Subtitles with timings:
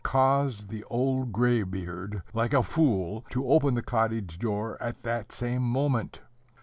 [0.03, 5.61] caused the old graybeard, like a fool, to open the cottage door at that same
[5.61, 6.21] moment.